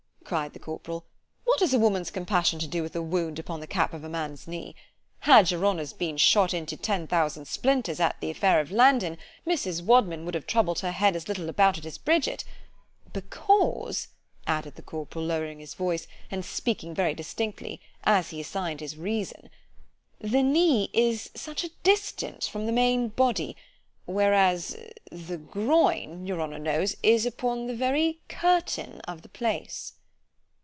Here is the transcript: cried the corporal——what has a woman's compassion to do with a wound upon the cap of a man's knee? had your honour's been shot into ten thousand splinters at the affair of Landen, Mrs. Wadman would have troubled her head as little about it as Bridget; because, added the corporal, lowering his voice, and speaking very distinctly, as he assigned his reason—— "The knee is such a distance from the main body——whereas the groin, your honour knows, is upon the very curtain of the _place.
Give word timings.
cried 0.23 0.53
the 0.53 0.59
corporal——what 0.59 1.59
has 1.59 1.73
a 1.73 1.79
woman's 1.79 2.09
compassion 2.09 2.57
to 2.57 2.65
do 2.65 2.81
with 2.81 2.95
a 2.95 3.01
wound 3.01 3.37
upon 3.37 3.59
the 3.59 3.67
cap 3.67 3.91
of 3.93 4.01
a 4.05 4.07
man's 4.07 4.47
knee? 4.47 4.73
had 5.21 5.51
your 5.51 5.65
honour's 5.65 5.91
been 5.91 6.15
shot 6.15 6.53
into 6.53 6.77
ten 6.77 7.05
thousand 7.05 7.43
splinters 7.45 7.99
at 7.99 8.17
the 8.21 8.29
affair 8.29 8.61
of 8.61 8.71
Landen, 8.71 9.17
Mrs. 9.45 9.83
Wadman 9.83 10.23
would 10.23 10.33
have 10.33 10.47
troubled 10.47 10.79
her 10.79 10.93
head 10.93 11.17
as 11.17 11.27
little 11.27 11.49
about 11.49 11.77
it 11.77 11.85
as 11.85 11.97
Bridget; 11.97 12.45
because, 13.11 14.07
added 14.47 14.75
the 14.75 14.81
corporal, 14.81 15.25
lowering 15.25 15.59
his 15.59 15.73
voice, 15.73 16.07
and 16.31 16.45
speaking 16.45 16.95
very 16.95 17.13
distinctly, 17.13 17.81
as 18.05 18.29
he 18.29 18.39
assigned 18.39 18.79
his 18.79 18.95
reason—— 18.95 19.49
"The 20.21 20.43
knee 20.43 20.89
is 20.93 21.29
such 21.35 21.65
a 21.65 21.71
distance 21.83 22.47
from 22.47 22.67
the 22.67 22.71
main 22.71 23.09
body——whereas 23.09 24.77
the 25.11 25.37
groin, 25.37 26.25
your 26.25 26.39
honour 26.39 26.59
knows, 26.59 26.95
is 27.03 27.25
upon 27.25 27.67
the 27.67 27.75
very 27.75 28.21
curtain 28.29 29.01
of 29.01 29.23
the 29.23 29.27
_place. 29.29 29.91